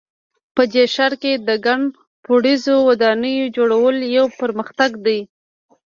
په 0.55 0.61
دې 0.73 0.83
ښار 0.93 1.13
کې 1.21 1.31
د 1.47 1.49
ګڼ 1.65 1.81
پوړیزو 2.23 2.75
ودانیو 2.89 3.45
جوړول 3.57 3.97
یو 4.17 4.25
پرمختګ 4.39 4.91
ده 5.05 5.19